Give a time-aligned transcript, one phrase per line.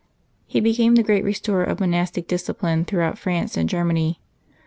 [0.47, 4.19] He became the great restorer of monastic discipline throughout France and Germany.